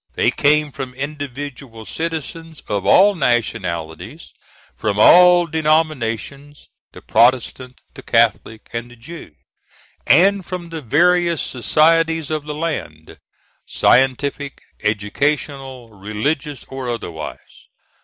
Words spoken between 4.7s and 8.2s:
from all denominations the Protestant, the